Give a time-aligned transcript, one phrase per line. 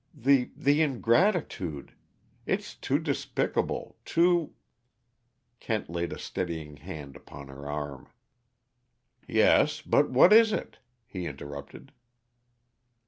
[0.15, 1.93] The the ingratitude!
[2.47, 4.55] It's too despicable too"
[5.59, 8.07] Kent laid a steadying hand upon her arm.
[9.27, 11.91] "Yes but what is it?" he interrupted.